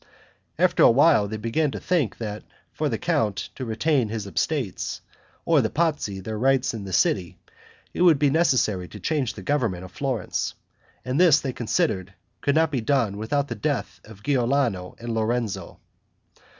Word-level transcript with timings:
After 0.57 0.81
a 0.81 0.89
while 0.89 1.27
they 1.27 1.37
began 1.37 1.69
to 1.69 1.79
think 1.79 2.17
that 2.17 2.43
for 2.73 2.89
the 2.89 2.97
count 2.97 3.49
to 3.53 3.63
retain 3.65 4.09
his 4.09 4.25
estates, 4.25 5.01
or 5.45 5.61
the 5.61 5.69
Pazzi 5.69 6.19
their 6.19 6.39
rights 6.39 6.73
in 6.73 6.85
the 6.85 6.91
city, 6.91 7.37
it 7.93 8.01
would 8.01 8.17
be 8.17 8.31
necessary 8.31 8.87
to 8.87 8.99
change 8.99 9.35
the 9.35 9.43
government 9.43 9.83
of 9.85 9.91
Florence; 9.91 10.55
and 11.05 11.19
this 11.19 11.39
they 11.39 11.53
considered 11.53 12.15
could 12.41 12.55
not 12.55 12.71
be 12.71 12.81
done 12.81 13.17
without 13.17 13.47
the 13.47 13.53
death 13.53 14.01
of 14.03 14.23
Giuliano 14.23 14.95
and 14.97 15.13
Lorenzo. 15.13 15.79